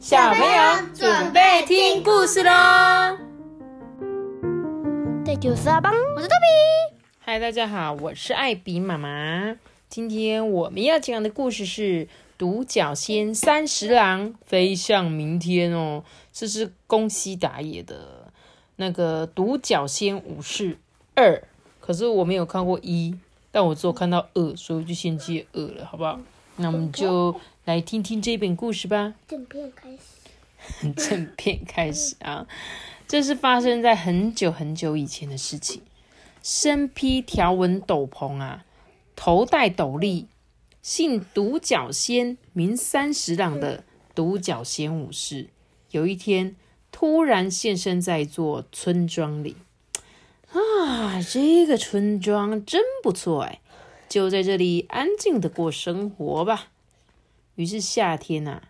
[0.00, 3.18] 小朋友准备听故事喽！
[5.26, 6.96] 这就是阿邦，我是豆比。
[7.18, 9.58] 嗨，大家好，我是艾比妈妈。
[9.90, 12.06] 今天我们要讲的故事是
[12.38, 18.32] 《独角仙三十郎飞向明天》哦，这是宫西达也的
[18.76, 20.78] 那个《独角仙武士
[21.14, 21.34] 二》，
[21.78, 23.14] 可是我没有看过一，
[23.50, 26.18] 但我只有看到二，所以我就先接二了，好不好？
[26.56, 27.38] 那我们就
[27.70, 29.14] 来听听这本故事吧。
[29.28, 32.44] 正片开始， 正片开始啊！
[33.06, 35.80] 这是发生在很久很久以前的事情。
[36.42, 38.64] 身披条纹斗篷啊，
[39.14, 40.26] 头戴斗笠，
[40.82, 43.84] 姓独角仙，名三十郎的
[44.16, 45.46] 独角仙武士，
[45.92, 46.56] 有一天
[46.90, 49.54] 突然现身在一座村庄里。
[50.50, 53.60] 啊，这个村庄真不错哎！
[54.08, 56.66] 就在这里安静的过生活吧。
[57.60, 58.62] 于是夏天呐、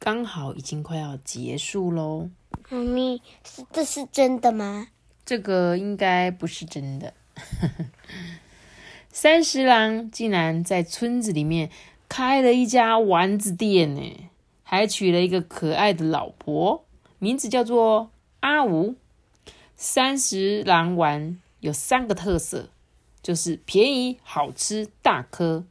[0.00, 2.28] 刚好已经快要结束喽。
[2.68, 4.88] 妈咪，是这是真的吗？
[5.24, 7.14] 这个应该不是真的。
[9.08, 11.70] 三十郎竟然在村子里面
[12.08, 14.28] 开了一家丸子店呢，
[14.64, 16.84] 还娶了一个可爱的老婆，
[17.20, 18.96] 名字叫做阿吴。
[19.76, 22.70] 三十郎丸有三个特色，
[23.22, 25.64] 就是便宜、好吃、大颗。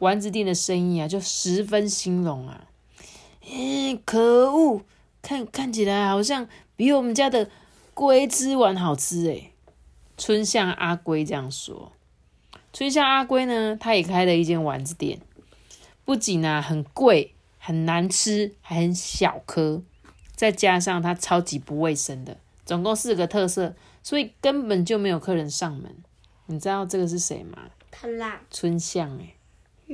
[0.00, 2.66] 丸子店的生意啊，就十分兴隆啊。
[3.50, 4.82] 嗯，可恶，
[5.22, 7.48] 看看起来好像比我们家的
[7.94, 9.52] 龟之丸好吃诶。
[10.18, 11.92] 春象阿龟这样说。
[12.72, 15.20] 春象阿龟呢，他也开了一间丸子店，
[16.04, 19.82] 不仅啊很贵、很难吃，还很小颗，
[20.36, 25.96] 再加上它超级不卫生的，总共四个特色，所以根本就没有客人上门。
[26.46, 27.58] 你知道这个是谁吗？
[27.90, 29.34] 他辣，春象诶，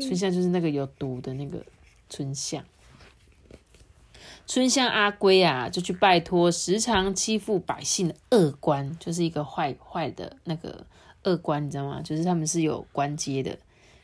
[0.00, 1.64] 春象就是那个有毒的那个
[2.08, 2.64] 春象。
[4.46, 10.86] 春香阿龟啊，就去拜托时常欺负百姓的恶官，就是一个坏坏的那个
[11.24, 12.00] 恶官，你知道吗？
[12.00, 13.58] 就是他们是有官阶的，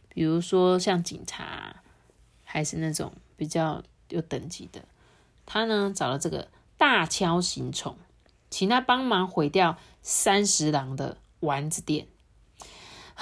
[0.08, 1.82] 比如说像警察，
[2.42, 4.82] 还是那种比较有等级的。
[5.46, 7.96] 他呢找了这个大锹形虫，
[8.50, 12.08] 请他帮忙毁掉三十郎的丸子店。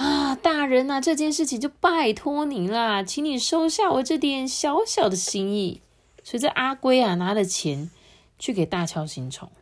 [0.01, 5.83] 啊，大人啊，这件事情就拜托您啦，请你收下我这点小小的心意。
[6.25, 7.91] 随着阿龟啊拿了钱
[8.39, 9.53] 去给大乔行宠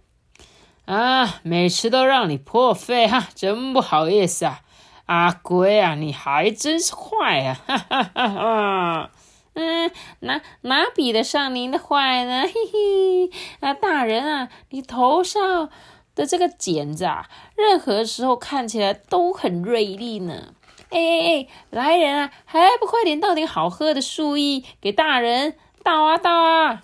[0.85, 4.61] 啊，每次都让你破费哈，真不好意思啊，
[5.07, 9.11] 阿龟啊，你还真是坏啊，哈哈哈哈！
[9.55, 12.43] 嗯，哪哪比得上您的坏呢？
[12.43, 15.69] 嘿嘿，啊，大人啊，你头上
[16.19, 20.53] 的这个剪子啊，任何时候看起来都很锐利呢。
[20.91, 25.55] 哎哎哎，来人啊，还不快点倒点好喝的树叶给大人！
[25.85, 26.83] 倒啊倒啊！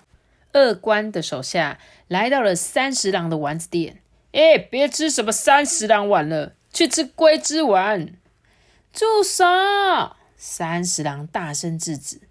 [0.53, 4.01] 二官的手下来到了三十郎的丸子店。
[4.31, 8.13] 哎，别吃什么三十郎丸了，去吃龟之丸。
[8.93, 9.43] 住手！
[10.37, 12.21] 三十郎大声制止。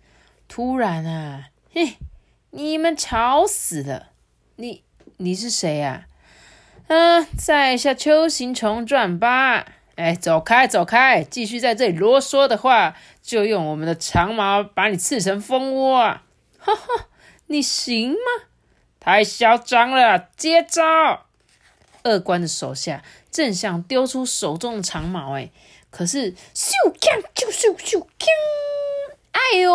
[0.48, 1.98] 突然啊，嘿，
[2.50, 4.12] 你们吵死了！
[4.56, 4.84] 你
[5.18, 6.06] 你是谁啊？
[6.88, 9.66] 嗯，在下秋行虫转八。
[9.96, 11.22] 哎，走开走开！
[11.22, 16.24] 继续在这里啰嗦的话，就用我们的长矛把你刺成蜂窝啊！
[16.58, 17.06] 哈哈，
[17.46, 18.16] 你行吗？
[18.98, 20.30] 太嚣张了！
[20.36, 21.26] 接招！
[22.02, 25.50] 二官的手下正想丢出手中的长矛，哎，
[25.90, 28.26] 可是咻锵咻咻咻锵！
[29.30, 29.72] 哎呦！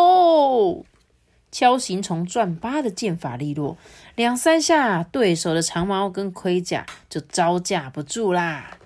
[1.60, 3.76] 锹形虫转八的剑法利落，
[4.16, 8.78] 两三下，对手的长矛跟盔甲就招架不住啦！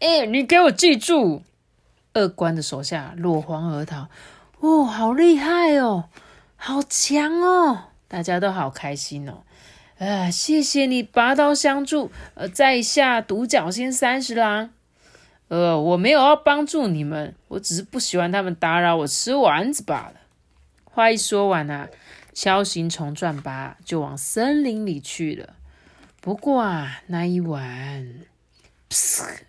[0.00, 1.44] 哎，你给我记住！
[2.14, 4.08] 二官的手下落荒而逃。
[4.58, 6.08] 哦，好厉害哦！
[6.56, 7.84] 好强哦！
[8.08, 9.44] 大家都好开心哦！
[10.00, 12.10] 啊，谢谢你拔刀相助。
[12.34, 14.70] 呃，在下独角仙三十郎。
[15.46, 20.19] 呃，我没有要帮助你们，我只是不喜欢他们打扰我吃丸子罢了。
[21.00, 21.88] 话一说完啊，
[22.34, 25.54] 锹形虫转八就往森林里去了。
[26.20, 28.06] 不过啊，那一晚，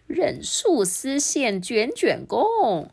[0.07, 2.89] 忍术丝线卷卷弓，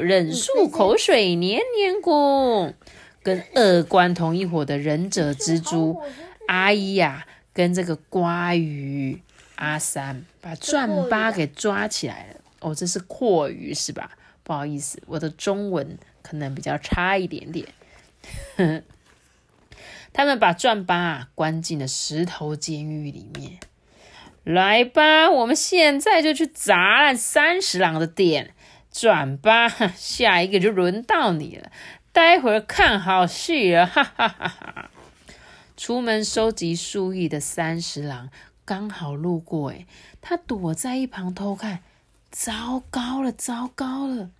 [0.00, 2.72] 忍术口水黏黏弓。
[3.24, 6.00] 跟二官同一伙的忍者蜘蛛
[6.46, 9.20] 阿一呀，跟这个瓜鱼
[9.56, 12.40] 阿三，把转八给抓起来了。
[12.60, 14.12] 哦，这是阔鱼是吧？
[14.44, 17.66] 不好意思，我的中文可能比较差一点点。
[20.12, 23.58] 他们把转八啊关进了石头监狱里面。
[24.44, 28.54] 来吧，我们现在就去砸烂三十郎的店。
[28.90, 31.70] 转八， 下一个就轮到你了。
[32.12, 34.90] 待会儿看好戏了，哈哈哈哈！
[35.76, 38.30] 出门收集树叶的三十郎
[38.64, 39.86] 刚好路过，诶
[40.20, 41.80] 他躲在一旁偷看。
[42.30, 44.30] 糟糕了，糟糕了！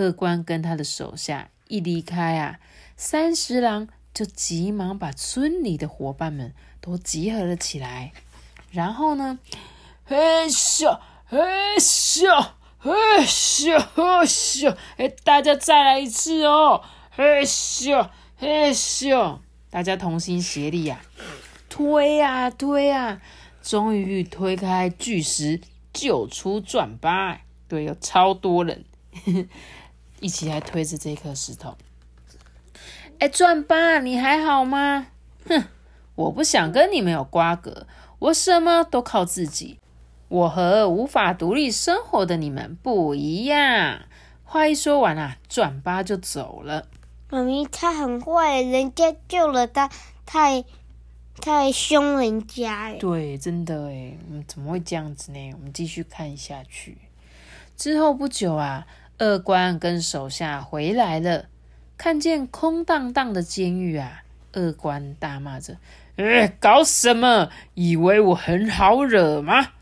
[0.00, 2.58] 二官跟他的手下一离开啊，
[2.96, 8.12] 三十郎就急忙把村里的伙伴们都集合了起来，
[8.70, 9.38] 然后呢，
[10.04, 10.16] 嘿
[10.48, 11.38] 咻，嘿
[11.78, 12.92] 咻，嘿
[13.26, 19.38] 咻，嘿咻，哎，大家再来一次哦，嘿咻，嘿咻，
[19.70, 21.00] 大家同心协力呀，
[21.68, 23.20] 推呀推呀，
[23.62, 25.60] 终于推开巨石。
[25.92, 28.84] 救出转八，对，有超多人。
[30.20, 31.76] 一起来推着这颗石头。
[33.18, 35.08] 哎，转八，你还好吗？
[35.46, 35.64] 哼，
[36.14, 37.86] 我不想跟你们有瓜葛，
[38.18, 39.78] 我什么都靠自己。
[40.28, 44.02] 我和无法独立生活的你们不一样。
[44.44, 46.86] 话一说完啊，转八就走了。
[47.30, 49.90] 妈咪，他很坏，人家救了他，
[50.24, 50.64] 太。
[51.40, 52.98] 太凶人家哎！
[52.98, 55.52] 对，真的哎，嗯，怎么会这样子呢？
[55.54, 56.98] 我们继续看下去。
[57.78, 58.86] 之后不久啊，
[59.20, 61.44] 二官跟手下回来了，
[61.98, 64.22] 看见空荡荡的监狱啊，
[64.54, 65.76] 二官大骂着
[66.16, 67.50] ：“哎，搞什么？
[67.74, 69.72] 以为我很好惹吗？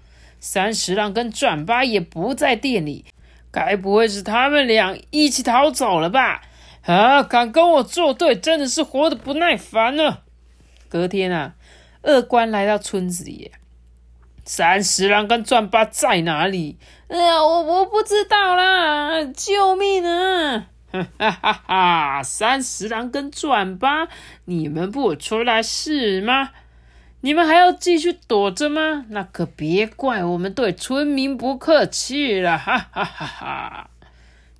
[0.40, 3.04] 三十郎跟转八也不在店里，
[3.52, 6.42] 该不会是他们俩一起逃走了吧？
[6.82, 10.24] 啊，敢跟我作对，真的是活得不耐烦了。”
[10.90, 11.54] 隔天啊，
[12.02, 13.52] 二官来到村子里，
[14.48, 16.78] 三十郎跟转八在哪里？
[17.08, 19.22] 哎呀，我我不知道啦！
[19.22, 20.68] 救命啊！
[20.90, 22.22] 哈哈哈！
[22.22, 24.08] 三十郎跟转八，
[24.46, 26.52] 你们不出来是吗？
[27.20, 29.04] 你们还要继续躲着吗？
[29.10, 32.56] 那可别怪我们对村民不客气了！
[32.56, 33.90] 哈哈哈哈！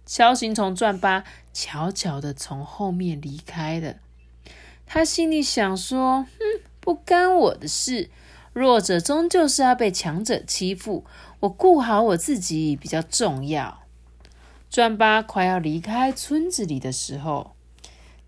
[0.07, 1.25] 锹形虫转八
[1.55, 3.95] 悄悄的从后面离开了。
[4.85, 8.11] 他心里想说：“哼，不干我的事。
[8.53, 11.05] 弱者终究是要被强者欺负，
[11.41, 13.81] 我顾好我自己比较重要。”
[14.71, 17.53] 转八快要离开村子里的时候，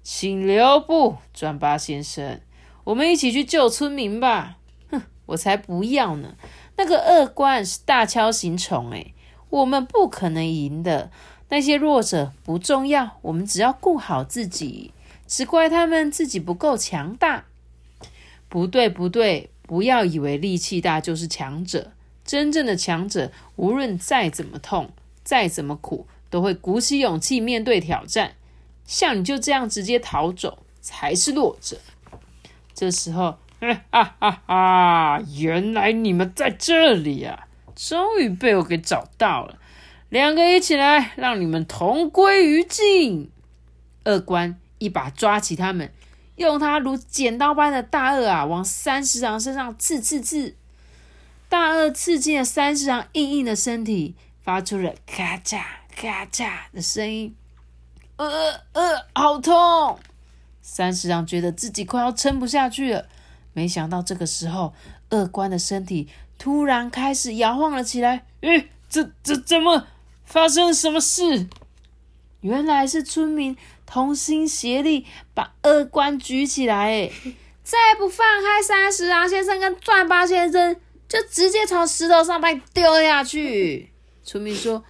[0.03, 2.41] 请留步，转八先生，
[2.85, 4.57] 我们一起去救村民吧。
[4.91, 6.35] 哼，我才不要呢！
[6.77, 9.13] 那个恶官是大锹形虫，诶，
[9.51, 11.11] 我们不可能赢的。
[11.51, 14.93] 那些弱者不重要，我们只要顾好自己。
[15.27, 17.45] 只怪他们自己不够强大。
[18.49, 21.93] 不对，不对，不要以为力气大就是强者。
[22.25, 24.91] 真正的强者，无论再怎么痛，
[25.23, 28.33] 再怎么苦，都会鼓起勇气面对挑战。
[28.85, 31.79] 像你就这样直接逃走，才是弱者。
[32.75, 33.39] 这时候，
[33.93, 35.23] 哈哈哈！
[35.37, 37.47] 原来你们在这里啊！
[37.77, 39.57] 终于被我给找到了。
[40.09, 43.31] 两个一起来，让你们同归于尽。
[44.03, 44.59] 二关。
[44.79, 45.93] 一把抓起他们，
[46.41, 50.57] 用他如剪刀般的大颚啊，往三十郎身上刺刺刺。
[51.51, 55.61] 大颚刺进了三十郎硬硬的身体，发出了咔嚓
[55.95, 57.37] 咔嚓的声音。
[58.17, 58.27] 呃
[58.73, 59.99] 呃，好痛！
[60.63, 63.07] 三十郎觉得自己快要撑不下去了。
[63.53, 64.73] 没想到这个时候，
[65.11, 66.09] 二官的身体
[66.39, 68.25] 突然开始摇晃了起来。
[68.41, 69.87] 诶，这这怎么
[70.25, 71.49] 发生了什么事？
[72.41, 73.55] 原来是村民。
[73.91, 75.05] 同心协力
[75.35, 77.11] 把二官举起来，
[77.65, 80.77] 再不放开三十郎先生跟转八先生，
[81.09, 83.91] 就直接从石头上把你丢下去。
[84.23, 84.85] 村民说：“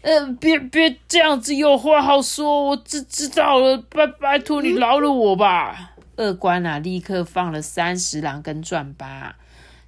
[0.00, 2.64] 呃，别别这样子，有话好说。
[2.64, 9.36] 我知知道了，拜拜托你饶了我吧。”二官啊，立刻放了三十郎跟转八。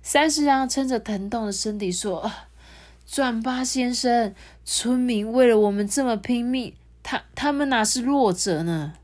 [0.02, 2.30] 三十郎撑着疼痛的身体说
[3.10, 8.94] ：“转八先生，村民为了我们这么拼命。”他他们哪是弱者呢？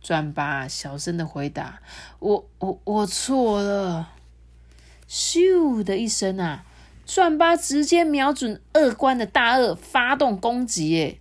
[0.00, 1.80] 转八小声的回答
[2.20, 4.12] ：“我我我错了。”
[5.08, 6.64] 咻的一声啊，
[7.04, 11.18] 转八直接瞄准二官的大鳄发动攻击，耶，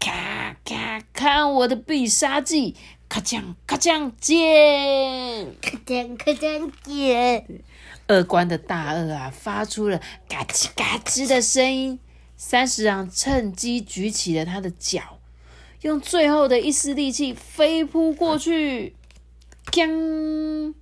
[0.00, 2.74] 咔咔，看我的必杀技，
[3.08, 7.46] 咔锵咔锵剑，咔锵咔锵剑。
[8.08, 11.98] 二官的大鳄啊，发出了嘎吱嘎吱的声音。
[12.36, 15.15] 三十郎趁机举起了他的脚。
[15.82, 18.94] 用最后的一丝力气飞扑过去，
[19.70, 20.74] 锵！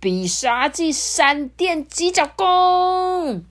[0.00, 3.44] 必杀技闪电急脚功。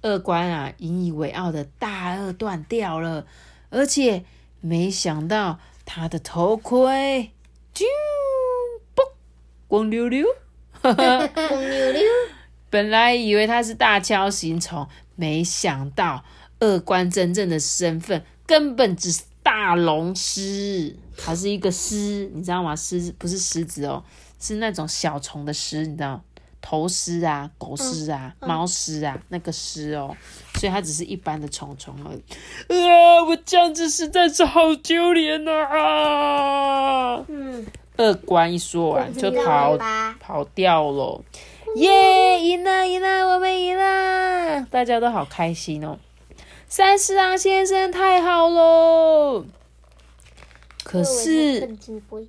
[0.00, 3.26] 二关啊，引以为傲的大二断掉了，
[3.68, 4.24] 而且
[4.60, 7.32] 没想到他的头盔，
[7.74, 7.84] 啾！
[8.94, 9.10] 嘣！
[9.66, 10.24] 光溜溜，
[10.80, 12.02] 光溜溜。
[12.70, 16.24] 本来以为他是大锹形虫，没想到
[16.60, 19.22] 二关真正的身份根本只是。
[19.48, 22.76] 大大龙狮，它是一个狮，你知道吗？
[22.76, 24.02] 狮不是狮子哦，
[24.38, 26.22] 是那种小虫的狮，你知道？
[26.60, 30.14] 头狮啊，狗狮啊，猫狮啊，那个狮哦，
[30.54, 32.18] 所以它只是一般的虫虫而已。
[32.88, 35.50] 啊，我这样子实在是好丢脸呐！
[35.52, 39.78] 啊，嗯，二关一说完就跑。
[40.20, 41.22] 跑掉了，
[41.76, 42.40] 耶！
[42.40, 45.98] 赢了，赢了，我们赢了，大家都好开心哦。
[46.70, 49.46] 三十郎先生太好喽，
[50.84, 51.78] 可是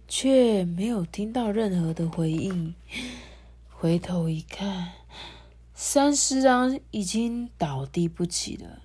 [0.08, 2.74] 却没有听到任何的回应。
[3.67, 4.93] 回头一看，
[5.74, 8.79] 三十郎已经倒地不起了。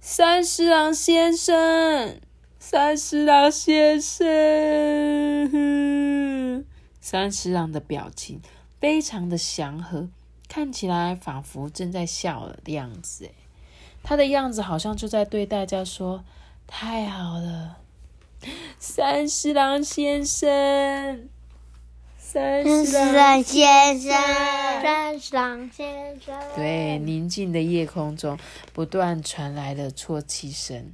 [0.00, 2.20] 三十郎先生，
[2.58, 4.26] 三十郎先生，
[7.00, 8.40] 三十郎的表情
[8.80, 10.08] 非常的祥和，
[10.48, 13.26] 看起来仿佛正在笑的样子。
[13.26, 13.34] 诶，
[14.08, 16.22] 他的样子好像就在对大家说
[16.64, 17.78] ：“太好了，
[18.78, 21.28] 三十郎先生。”
[22.16, 24.12] 三十郎先生，
[24.80, 26.38] 三十郎先生。
[26.54, 28.38] 对，宁静的夜空中
[28.72, 30.92] 不断传来了啜泣声。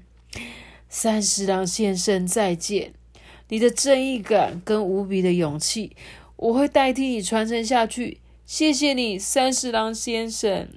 [0.88, 2.94] 三十郎先生，再见！
[3.48, 5.94] 你的正义感跟无比的勇气，
[6.36, 8.20] 我会代替你传承下去。
[8.46, 10.68] 谢谢你，三十郎先生。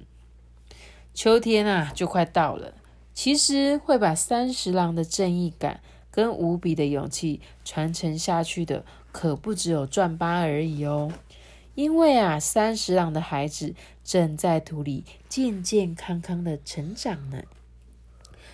[1.16, 2.74] 秋天啊，就快到了。
[3.14, 5.80] 其实会把三十郎的正义感
[6.12, 8.86] 跟无比的勇气传承下去的。
[9.14, 11.14] 可不只有转八而已哦，
[11.74, 17.44] 因为啊，三十郎的孩子正在土里健健康康的成长呢。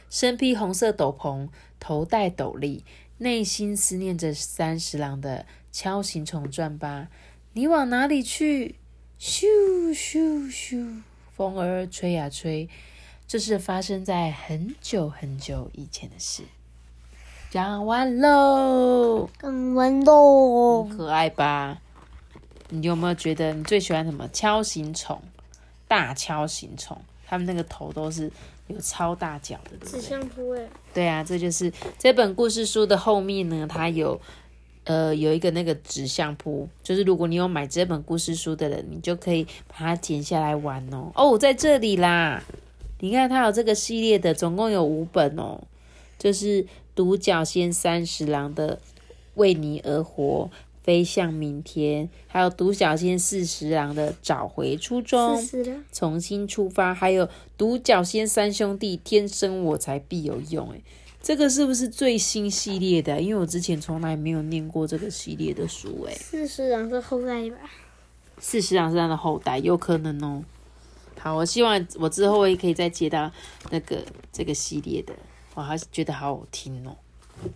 [0.08, 1.50] 身披红色斗篷，
[1.80, 2.84] 头戴斗笠，
[3.18, 7.08] 内心思念着三十郎的锹形虫转八，
[7.54, 8.76] 你往哪里去？
[9.20, 9.46] 咻
[9.90, 11.02] 咻咻，
[11.42, 12.70] 风儿吹呀吹，
[13.28, 16.44] 这是发生在很久很久以前的事。
[17.50, 21.82] 讲完喽，讲完喽，可爱吧？
[22.70, 24.30] 你有没有觉得你最喜欢什么？
[24.32, 25.20] 锹形虫，
[25.88, 28.32] 大锹形虫，它们那个头都是
[28.68, 29.84] 有超大角的。
[29.84, 30.70] 纸箱铺哎。
[30.94, 34.22] 对啊，这就是这本故事书的后面呢，它有
[34.84, 41.12] 呃有一个那个纸相扑，就是如果你有买这本故事书的人，你就可以把它剪下来玩哦。
[41.16, 42.44] 哦，在这里啦，
[43.00, 45.62] 你看它有这个系列的，总共有五本哦，
[46.18, 46.66] 就是。
[46.94, 48.78] 独角仙三十郎的
[49.36, 50.52] 为你而活，
[50.84, 55.42] 飞向明天，还有独角仙四十郎的找回初衷，
[55.94, 60.70] 重新出发，还有独角仙三兄弟天生我材必有用。
[60.72, 60.84] 诶，
[61.24, 63.22] 这个是不是最新系列的？
[63.22, 66.04] 因为我之前从来没有念过这个系列的书。
[66.06, 67.58] 诶，四十郎是后代吧？
[68.40, 70.44] 四十郎是他的后代，有可能哦。
[71.20, 73.32] 好，我希望我之后也可以再接到
[73.70, 75.14] 那个这个系列的。
[75.54, 76.96] 我还是觉得好好听哦。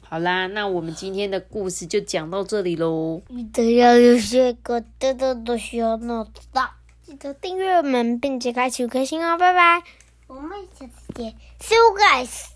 [0.01, 3.22] 好啦，那我们今天的故事就讲到这里喽。
[3.27, 6.69] 记得要有些个得得的需要脑子的，
[7.03, 9.84] 记得订阅我们并且开启五颗星哦，拜拜。
[10.27, 12.54] 我们下次见，See you guys，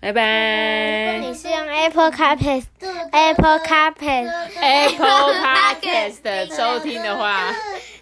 [0.00, 1.16] 拜拜。
[1.16, 7.54] 如果你是用 Apple Podcast，Apple Podcast，Apple Podcast 收听的话，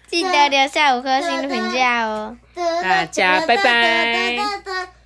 [0.07, 2.37] 记得留下五颗星的评价哦。
[2.81, 4.98] 大家拜拜。